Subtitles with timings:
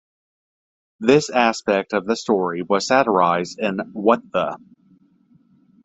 [0.99, 4.57] This aspect of the story was satirized in What The--?!